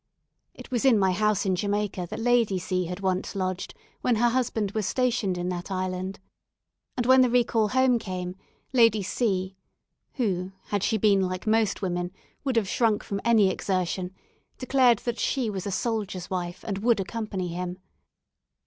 [0.55, 4.29] It was in my house in Jamaica that Lady C had once lodged when her
[4.29, 6.19] husband was stationed in that island.
[6.97, 8.35] And when the recall home came,
[8.73, 9.55] Lady C,
[10.13, 12.09] who, had she been like most women,
[12.43, 14.15] would have shrunk from any exertion,
[14.57, 17.77] declared that she was a soldier's wife and would accompany him.